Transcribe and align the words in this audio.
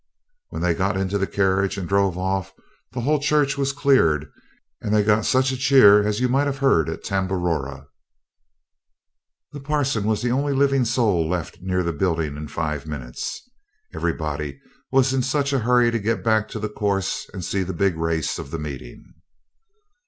When 0.49 0.63
they 0.63 0.73
got 0.73 0.97
into 0.97 1.19
the 1.19 1.27
carriage 1.27 1.77
and 1.77 1.87
drove 1.87 2.17
off 2.17 2.53
the 2.91 3.01
whole 3.01 3.19
church 3.19 3.55
was 3.55 3.71
cleared, 3.71 4.31
and 4.81 4.91
they 4.95 5.03
got 5.03 5.25
such 5.25 5.51
a 5.51 5.55
cheer 5.57 6.01
as 6.01 6.19
you 6.19 6.27
might 6.27 6.47
have 6.47 6.57
heard 6.57 6.89
at 6.89 7.03
Tambaroora. 7.03 7.85
The 9.51 9.59
parson 9.59 10.05
was 10.05 10.23
the 10.23 10.31
only 10.31 10.53
living 10.53 10.85
soul 10.85 11.29
left 11.29 11.61
near 11.61 11.83
the 11.83 11.93
building 11.93 12.35
in 12.35 12.47
five 12.47 12.87
minutes. 12.87 13.47
Everybody 13.93 14.59
was 14.91 15.13
in 15.13 15.21
such 15.21 15.53
a 15.53 15.59
hurry 15.59 15.91
to 15.91 15.99
get 15.99 16.23
back 16.23 16.47
to 16.47 16.57
the 16.59 16.67
course 16.67 17.29
and 17.31 17.45
see 17.45 17.61
the 17.61 17.71
big 17.71 17.95
race 17.95 18.39
of 18.39 18.49
the 18.49 18.57
meeting. 18.57 19.05